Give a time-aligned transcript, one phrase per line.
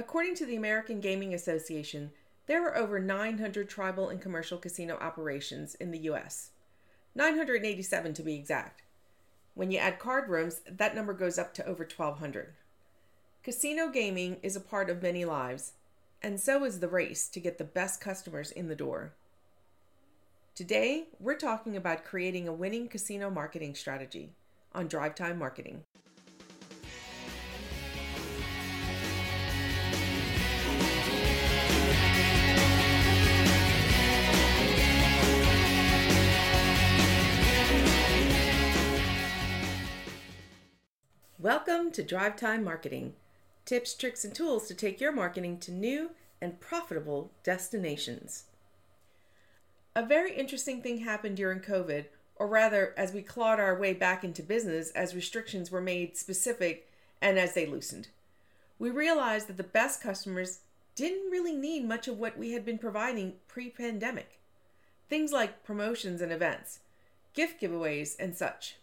[0.00, 2.12] According to the American Gaming Association,
[2.46, 6.52] there are over 900 tribal and commercial casino operations in the U.S.,
[7.14, 8.80] 987 to be exact.
[9.52, 12.54] When you add card rooms, that number goes up to over 1,200.
[13.42, 15.72] Casino gaming is a part of many lives,
[16.22, 19.12] and so is the race to get the best customers in the door.
[20.54, 24.30] Today, we're talking about creating a winning casino marketing strategy
[24.74, 25.84] on Drive Time Marketing.
[41.50, 43.14] Welcome to Drive Time Marketing
[43.64, 48.44] tips, tricks, and tools to take your marketing to new and profitable destinations.
[49.96, 52.04] A very interesting thing happened during COVID,
[52.36, 56.88] or rather, as we clawed our way back into business as restrictions were made specific
[57.20, 58.06] and as they loosened.
[58.78, 60.60] We realized that the best customers
[60.94, 64.38] didn't really need much of what we had been providing pre pandemic.
[65.08, 66.78] Things like promotions and events,
[67.34, 68.76] gift giveaways, and such.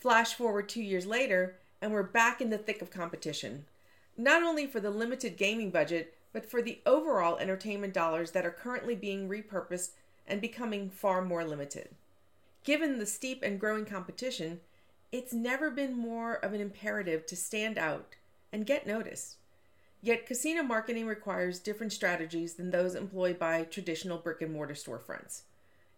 [0.00, 3.66] Flash forward two years later, and we're back in the thick of competition,
[4.16, 8.50] not only for the limited gaming budget, but for the overall entertainment dollars that are
[8.50, 9.90] currently being repurposed
[10.26, 11.90] and becoming far more limited.
[12.64, 14.60] Given the steep and growing competition,
[15.12, 18.14] it's never been more of an imperative to stand out
[18.54, 19.36] and get noticed.
[20.00, 25.42] Yet, casino marketing requires different strategies than those employed by traditional brick and mortar storefronts.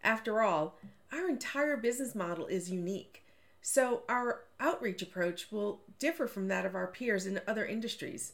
[0.03, 0.77] After all,
[1.13, 3.22] our entire business model is unique
[3.65, 8.33] so our outreach approach will differ from that of our peers in other industries.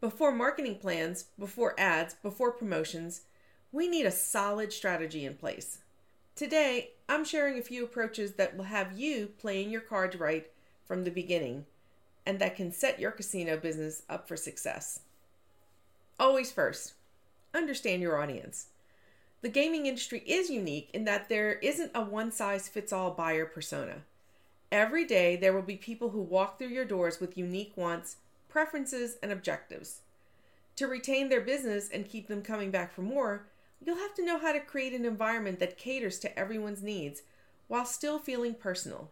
[0.00, 3.22] Before marketing plans, before ads, before promotions,
[3.70, 5.78] we need a solid strategy in place.
[6.34, 10.50] Today, I'm sharing a few approaches that will have you playing your cards right
[10.84, 11.66] from the beginning
[12.26, 15.00] and that can set your casino business up for success.
[16.18, 16.94] Always first,
[17.54, 18.66] understand your audience.
[19.42, 23.46] The gaming industry is unique in that there isn't a one size fits all buyer
[23.46, 24.02] persona.
[24.70, 28.16] Every day, there will be people who walk through your doors with unique wants,
[28.48, 30.02] preferences, and objectives.
[30.76, 33.46] To retain their business and keep them coming back for more,
[33.84, 37.22] you'll have to know how to create an environment that caters to everyone's needs
[37.66, 39.10] while still feeling personal.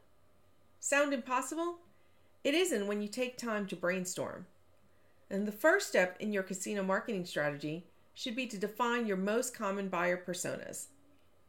[0.79, 1.79] Sound impossible?
[2.45, 4.47] It isn't when you take time to brainstorm.
[5.31, 9.57] And the first step in your casino marketing strategy should be to define your most
[9.57, 10.87] common buyer personas.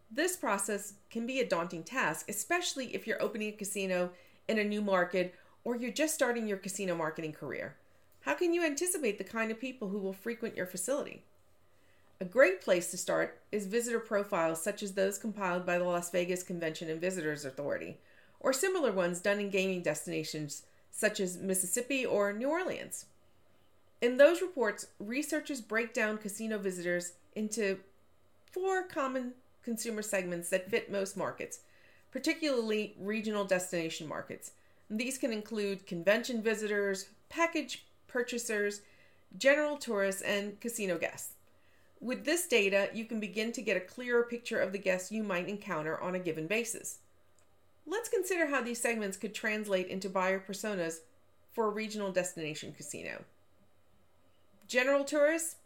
[0.10, 4.12] This process can be a daunting task, especially if you're opening a casino
[4.48, 7.76] in a new market or you're just starting your casino marketing career.
[8.22, 11.24] How can you anticipate the kind of people who will frequent your facility?
[12.20, 16.10] A great place to start is visitor profiles such as those compiled by the Las
[16.10, 17.98] Vegas Convention and Visitors Authority,
[18.40, 23.06] or similar ones done in gaming destinations such as Mississippi or New Orleans.
[24.02, 27.80] In those reports, researchers break down casino visitors into
[28.52, 29.34] four common
[29.68, 31.60] consumer segments that fit most markets,
[32.10, 34.52] particularly regional destination markets.
[34.90, 38.80] These can include convention visitors, package purchasers,
[39.38, 41.34] general tourists, and casino guests.
[42.00, 45.22] With this data, you can begin to get a clearer picture of the guests you
[45.22, 47.00] might encounter on a given basis.
[47.86, 51.00] Let's consider how these segments could translate into buyer personas
[51.52, 53.26] for a regional destination casino.
[54.66, 55.58] General tourists,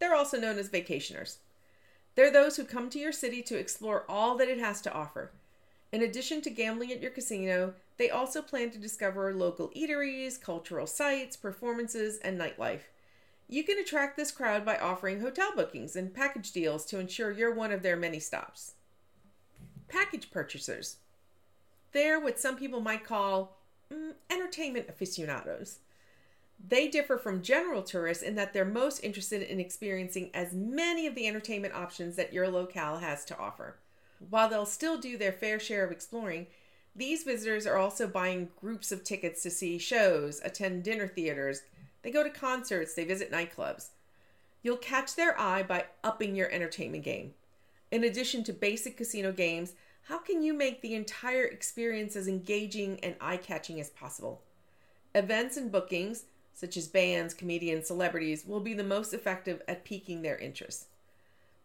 [0.00, 1.36] they're also known as vacationers.
[2.16, 5.30] They're those who come to your city to explore all that it has to offer.
[5.92, 10.86] In addition to gambling at your casino, they also plan to discover local eateries, cultural
[10.86, 12.88] sites, performances, and nightlife.
[13.48, 17.54] You can attract this crowd by offering hotel bookings and package deals to ensure you're
[17.54, 18.74] one of their many stops.
[19.88, 20.96] Package purchasers.
[21.92, 23.58] They're what some people might call
[23.92, 25.78] mm, entertainment aficionados.
[26.68, 31.14] They differ from general tourists in that they're most interested in experiencing as many of
[31.14, 33.76] the entertainment options that your locale has to offer.
[34.30, 36.46] While they'll still do their fair share of exploring,
[36.94, 41.62] these visitors are also buying groups of tickets to see shows, attend dinner theaters,
[42.02, 43.88] they go to concerts, they visit nightclubs.
[44.62, 47.34] You'll catch their eye by upping your entertainment game.
[47.90, 49.74] In addition to basic casino games,
[50.04, 54.42] how can you make the entire experience as engaging and eye catching as possible?
[55.14, 56.24] Events and bookings
[56.56, 60.86] such as bands, comedians, celebrities, will be the most effective at piquing their interest.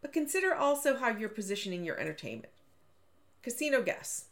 [0.02, 2.52] But consider also how you're positioning your entertainment.
[3.42, 4.26] Casino guests.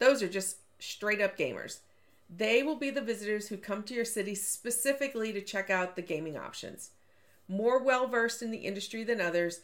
[0.00, 1.78] Those are just straight up gamers.
[2.28, 6.02] They will be the visitors who come to your city specifically to check out the
[6.02, 6.90] gaming options.
[7.46, 9.60] More well versed in the industry than others,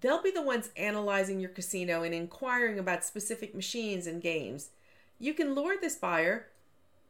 [0.00, 4.70] they'll be the ones analyzing your casino and inquiring about specific machines and games.
[5.18, 6.46] You can lure this buyer,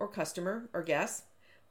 [0.00, 1.23] or customer, or guest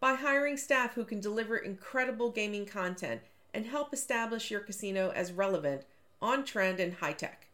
[0.02, 3.22] by hiring staff who can deliver incredible gaming content
[3.54, 5.84] and help establish your casino as relevant,
[6.22, 7.48] on trend, and high tech.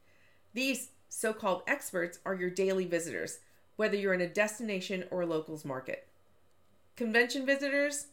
[0.53, 3.39] These so called experts are your daily visitors,
[3.75, 6.07] whether you're in a destination or locals market.
[6.95, 8.07] Convention visitors?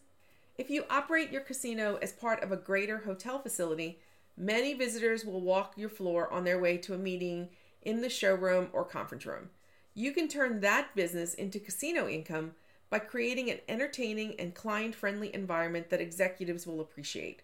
[0.59, 4.01] If you operate your casino as part of a greater hotel facility,
[4.37, 7.51] many visitors will walk your floor on their way to a meeting
[7.83, 9.51] in the showroom or conference room.
[9.95, 12.53] You can turn that business into casino income
[12.95, 17.43] by creating an entertaining and client friendly environment that executives will appreciate.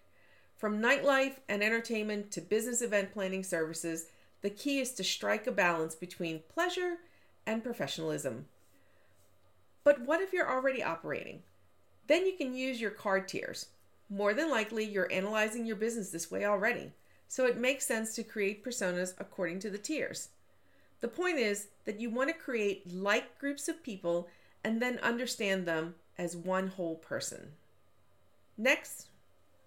[0.55, 4.05] From nightlife and entertainment to business event planning services,
[4.43, 6.99] the key is to strike a balance between pleasure
[7.45, 8.45] and professionalism.
[9.83, 11.41] But what if you're already operating?
[12.07, 13.65] Then you can use your card tiers.
[14.09, 16.93] More than likely, you're analyzing your business this way already,
[17.27, 20.29] so it makes sense to create personas according to the tiers.
[21.01, 24.29] The point is that you want to create like groups of people
[24.63, 27.53] and then understand them as one whole person.
[28.57, 29.07] Next,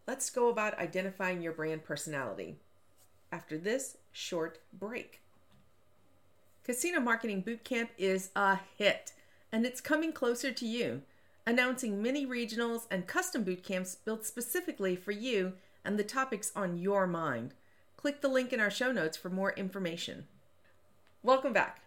[0.06, 2.56] let's go about identifying your brand personality
[3.32, 5.20] after this short break.
[6.64, 9.12] Casino Marketing Bootcamp is a hit,
[9.52, 11.02] and it's coming closer to you,
[11.46, 15.54] announcing mini regionals and custom bootcamps built specifically for you
[15.84, 17.52] and the topics on your mind.
[17.96, 20.26] Click the link in our show notes for more information.
[21.22, 21.80] Welcome back.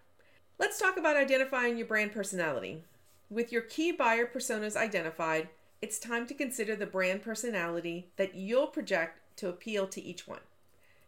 [0.59, 2.83] Let's talk about identifying your brand personality.
[3.29, 5.49] With your key buyer personas identified,
[5.81, 10.39] it's time to consider the brand personality that you'll project to appeal to each one.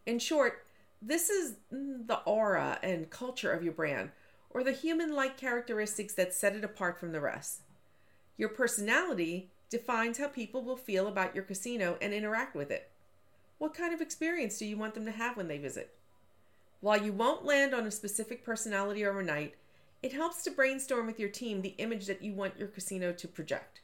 [0.04, 0.66] In short,
[1.00, 4.10] this is the aura and culture of your brand,
[4.50, 7.62] or the human like characteristics that set it apart from the rest.
[8.36, 12.90] Your personality defines how people will feel about your casino and interact with it.
[13.58, 15.94] What kind of experience do you want them to have when they visit?
[16.80, 19.54] While you won't land on a specific personality overnight,
[20.02, 23.28] it helps to brainstorm with your team the image that you want your casino to
[23.28, 23.80] project.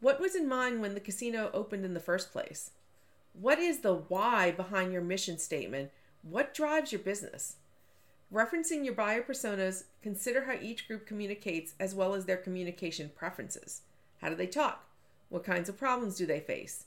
[0.00, 2.72] What was in mind when the casino opened in the first place?
[3.32, 5.90] What is the why behind your mission statement?
[6.22, 7.56] What drives your business?
[8.32, 13.82] Referencing your buyer personas, consider how each group communicates as well as their communication preferences.
[14.20, 14.86] How do they talk?
[15.30, 16.84] What kinds of problems do they face?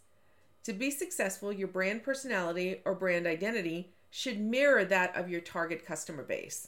[0.65, 5.85] To be successful, your brand personality or brand identity should mirror that of your target
[5.85, 6.67] customer base.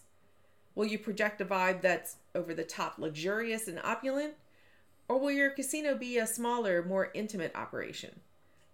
[0.75, 4.33] Will you project a vibe that's over the top luxurious and opulent?
[5.07, 8.21] Or will your casino be a smaller, more intimate operation?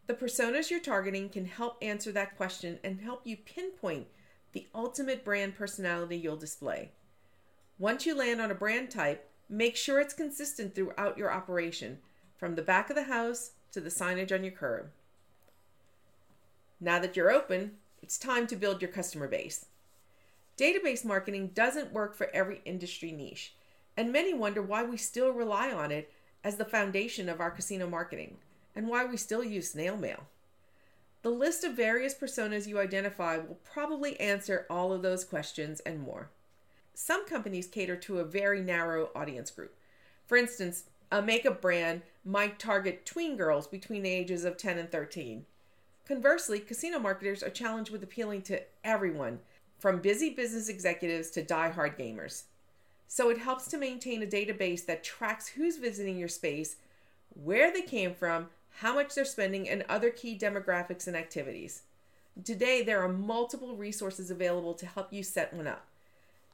[0.07, 4.07] The personas you're targeting can help answer that question and help you pinpoint
[4.53, 6.91] the ultimate brand personality you'll display.
[7.77, 11.99] Once you land on a brand type, make sure it's consistent throughout your operation,
[12.37, 14.89] from the back of the house to the signage on your curb.
[16.79, 19.65] Now that you're open, it's time to build your customer base.
[20.59, 23.53] Database marketing doesn't work for every industry niche,
[23.95, 26.11] and many wonder why we still rely on it
[26.43, 28.35] as the foundation of our casino marketing
[28.75, 30.25] and why we still use snail mail.
[31.21, 36.01] The list of various personas you identify will probably answer all of those questions and
[36.01, 36.29] more.
[36.93, 39.73] Some companies cater to a very narrow audience group.
[40.25, 44.91] For instance, a makeup brand might target tween girls between the ages of 10 and
[44.91, 45.45] 13.
[46.05, 49.39] Conversely, casino marketers are challenged with appealing to everyone
[49.79, 52.43] from busy business executives to die-hard gamers.
[53.07, 56.75] So it helps to maintain a database that tracks who's visiting your space,
[57.33, 58.49] where they came from,
[58.81, 61.83] how much they're spending, and other key demographics and activities.
[62.43, 65.87] Today, there are multiple resources available to help you set one up.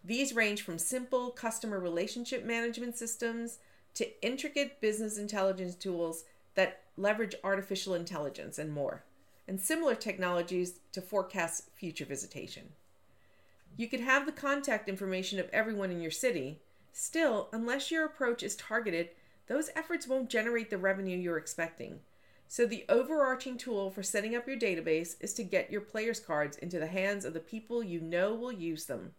[0.04, 3.58] These range from simple customer relationship management systems
[3.96, 9.04] to intricate business intelligence tools that leverage artificial intelligence and more,
[9.48, 12.70] and similar technologies to forecast future visitation.
[13.78, 16.62] You could have the contact information of everyone in your city.
[16.94, 19.10] Still, unless your approach is targeted,
[19.48, 22.00] those efforts won't generate the revenue you're expecting.
[22.48, 26.58] So, the overarching tool for setting up your database is to get your players' cards
[26.58, 29.14] into the hands of the people you know will use them.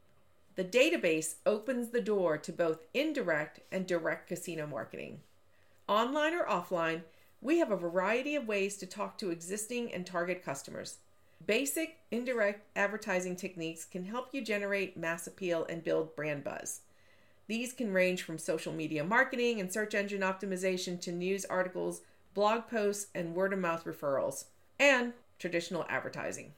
[0.55, 5.21] The database opens the door to both indirect and direct casino marketing.
[5.87, 7.03] Online or offline,
[7.43, 10.99] we have a variety of ways to talk to existing and target customers.
[11.45, 16.81] Basic indirect advertising techniques can help you generate mass appeal and build brand buzz.
[17.47, 22.01] These can range from social media marketing and search engine optimization to news articles,
[22.35, 24.47] blog posts, and word of mouth referrals,
[24.81, 26.53] and traditional advertising.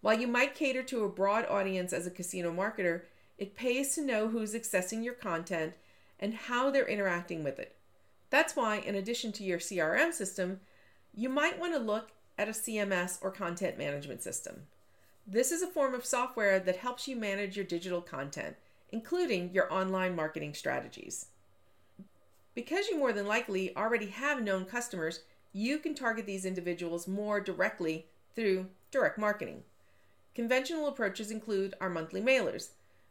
[0.00, 3.02] While you might cater to a broad audience as a casino marketer,
[3.36, 5.74] it pays to know who's accessing your content
[6.18, 7.76] and how they're interacting with it.
[8.30, 10.60] That's why, in addition to your CRM system,
[11.14, 14.66] you might want to look at a CMS or content management system.
[15.26, 18.56] This is a form of software that helps you manage your digital content,
[18.90, 21.26] including your online marketing strategies.
[22.54, 25.20] Because you more than likely already have known customers,
[25.52, 29.64] you can target these individuals more directly through direct marketing.
[30.34, 32.70] Conventional approaches include our monthly mailers,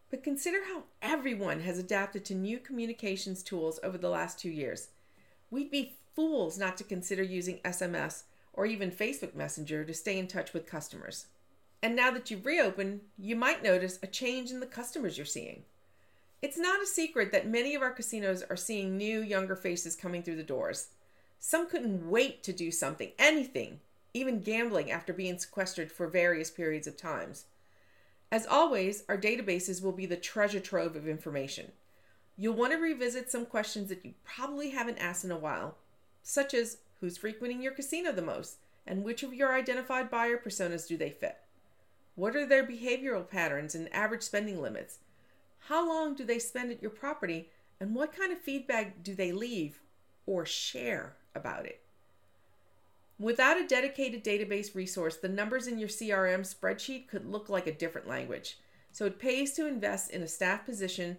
[0.10, 4.90] but consider how everyone has adapted to new communications tools over the last two years.
[5.52, 8.24] We'd be fools not to consider using SMS
[8.58, 11.28] or even Facebook Messenger to stay in touch with customers.
[11.82, 15.64] And now that you've reopened, you might notice a change in the customers you're seeing.
[16.42, 20.24] It's not a secret that many of our casinos are seeing new, younger faces coming
[20.24, 20.88] through the doors.
[21.40, 23.80] Some couldn't wait to do something, anything,
[24.14, 27.46] even gambling after being sequestered for various periods of times.
[28.32, 31.72] As always, our databases will be the treasure trove of information.
[32.36, 35.76] You'll want to revisit some questions that you probably haven't asked in a while,
[36.24, 40.88] such as who's frequenting your casino the most and which of your identified buyer personas
[40.88, 41.38] do they fit?
[42.16, 45.00] What are their behavioral patterns and average spending limits?
[45.68, 47.50] How long do they spend at your property
[47.80, 49.82] and what kind of feedback do they leave
[50.26, 51.82] or share about it?
[53.20, 57.74] Without a dedicated database resource, the numbers in your CRM spreadsheet could look like a
[57.74, 58.60] different language.
[58.92, 61.18] So it pays to invest in a staff position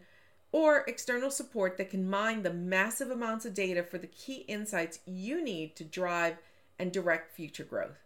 [0.53, 5.01] or external support that can mine the massive amounts of data for the key insights
[5.05, 6.39] you need to drive
[6.79, 7.99] and direct future growth.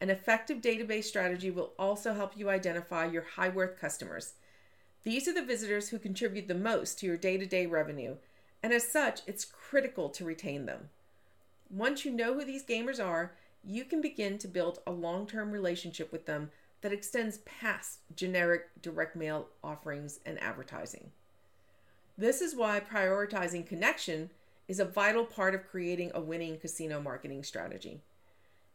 [0.00, 4.34] An effective database strategy will also help you identify your high worth customers.
[5.02, 8.16] These are the visitors who contribute the most to your day to day revenue,
[8.62, 10.90] and as such, it's critical to retain them.
[11.70, 15.50] Once you know who these gamers are, you can begin to build a long term
[15.50, 16.50] relationship with them
[16.82, 21.10] that extends past generic direct mail offerings and advertising.
[22.16, 24.30] This is why prioritizing connection
[24.68, 28.00] is a vital part of creating a winning casino marketing strategy.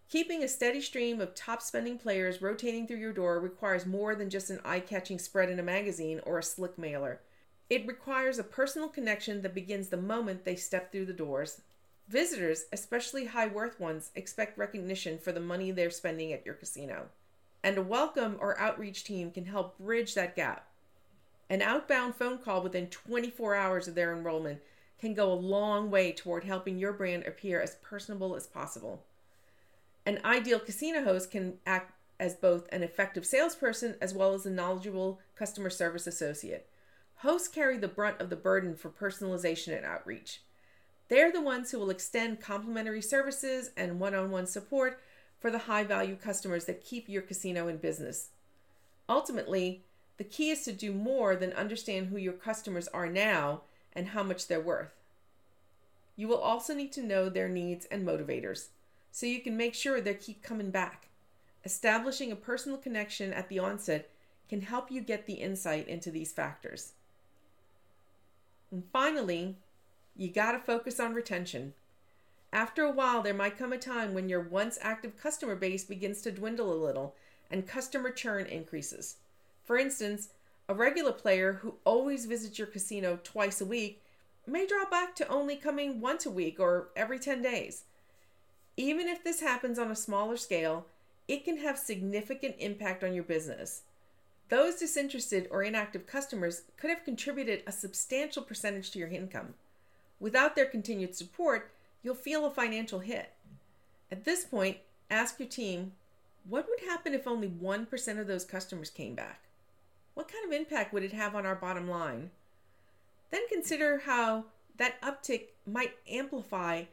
[0.10, 4.29] Keeping a steady stream of top spending players rotating through your door requires more than
[4.29, 7.22] just an eye catching spread in a magazine or a slick mailer.
[7.69, 11.62] It requires a personal connection that begins the moment they step through the doors
[12.10, 17.10] Visitors, especially high worth ones, expect recognition for the money they're spending at your casino.
[17.63, 20.68] And a welcome or outreach team can help bridge that gap.
[21.49, 24.59] An outbound phone call within 24 hours of their enrollment
[24.99, 29.03] can go a long way toward helping your brand appear as personable as possible.
[30.05, 34.51] An ideal casino host can act as both an effective salesperson as well as a
[34.51, 36.67] knowledgeable customer service associate.
[37.17, 40.41] Hosts carry the brunt of the burden for personalization and outreach.
[41.07, 45.01] They're the ones who will extend complimentary services and one on one support
[45.39, 48.29] for the high value customers that keep your casino in business.
[49.07, 49.83] Ultimately,
[50.19, 53.61] the key is to do more than understand who your customers are now
[53.93, 54.91] and how much they're worth.
[56.17, 58.67] You will also need to know their needs and motivators
[59.13, 61.07] so you can make sure they keep coming back.
[61.63, 64.09] Establishing a personal connection at the onset
[64.49, 66.91] can help you get the insight into these factors.
[68.71, 69.55] And finally,
[70.17, 71.75] you got to focus on retention.
[72.51, 76.21] After a while, there might come a time when your once active customer base begins
[76.23, 77.15] to dwindle a little
[77.49, 79.15] and customer churn increases.
[79.69, 80.29] For instance,
[80.67, 84.01] a regular player who always visits your casino twice a week
[84.47, 87.83] may drop back to only coming once a week or every 10 days.
[88.77, 90.88] Even if this happens on a smaller scale,
[91.27, 93.83] it can have significant impact on your business.
[94.49, 99.53] Those disinterested or inactive customers could have contributed a substantial percentage to your income.
[100.19, 101.71] Without their continued support,
[102.01, 103.33] you'll feel a financial hit.
[104.11, 104.77] At this point,
[105.11, 105.91] ask your team
[106.43, 109.43] what would happen if only 1% of those customers came back?
[110.19, 112.31] What kind of impact would it have on our bottom line?
[113.31, 116.83] Then consider how that uptick might amplify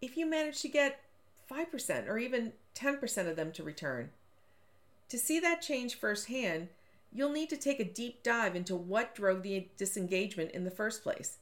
[0.00, 1.00] if you manage to get
[1.50, 4.10] 5% or even 10% of them to return.
[5.08, 6.68] To see that change firsthand,
[7.12, 11.02] you'll need to take a deep dive into what drove the disengagement in the first
[11.02, 11.38] place.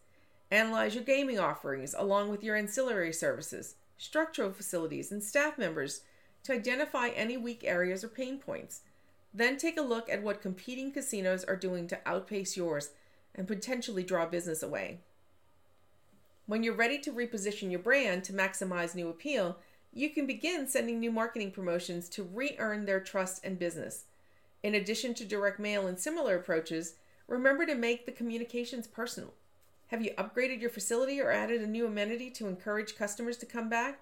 [0.50, 6.00] Analyze your gaming offerings along with your ancillary services, structural facilities, and staff members
[6.44, 8.80] to identify any weak areas or pain points.
[9.34, 12.90] Then take a look at what competing casinos are doing to outpace yours
[13.34, 15.00] and potentially draw business away.
[16.46, 19.58] When you're ready to reposition your brand to maximize new appeal,
[19.92, 24.04] you can begin sending new marketing promotions to re earn their trust and business.
[24.62, 26.94] In addition to direct mail and similar approaches,
[27.26, 29.34] remember to make the communications personal.
[29.88, 33.68] Have you upgraded your facility or added a new amenity to encourage customers to come
[33.68, 34.00] back?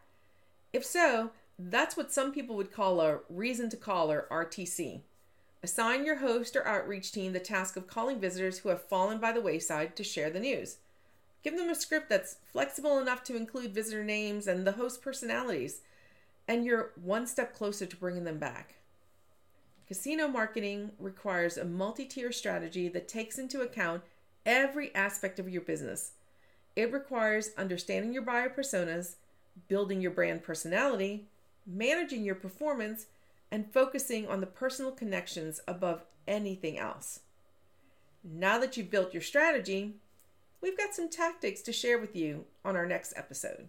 [0.73, 5.03] If so, that's what some people would call a reason to call or RTC.
[5.65, 9.31] Assign your host or outreach team the task of calling visitors who have fallen by
[9.31, 10.79] the wayside to share the news.
[11.45, 15.81] Give them a script that's flexible enough to include visitor names and the host personalities,
[16.49, 18.75] and you're one step closer to bringing them back.
[19.87, 24.03] Casino marketing requires a multi tier strategy that takes into account
[24.45, 26.13] every aspect of your business.
[26.75, 29.17] It requires understanding your buyer personas,
[29.69, 31.27] building your brand personality,
[31.67, 33.07] managing your performance,
[33.53, 37.21] and focusing on the personal connections above anything else.
[38.25, 39.97] Now that you've built your strategy,
[40.63, 43.69] we've got some tactics to share with you on our next episode.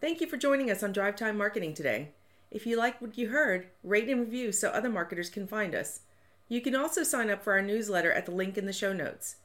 [0.00, 2.10] Thank you for joining us on Drive Time Marketing today.
[2.50, 6.00] If you like what you heard, rate and review so other marketers can find us.
[6.48, 9.36] You can also sign up for our newsletter at the link in the show notes.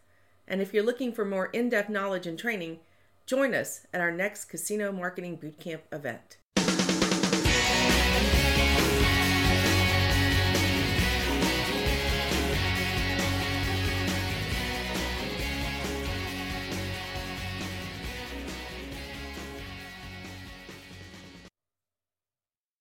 [0.48, 2.80] And if you're looking for more in depth knowledge and training,
[3.28, 6.38] join us at our next Casino Marketing Bootcamp event.